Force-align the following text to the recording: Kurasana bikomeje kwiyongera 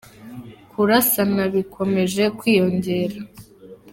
Kurasana 0.71 1.43
bikomeje 1.53 2.23
kwiyongera 2.37 3.17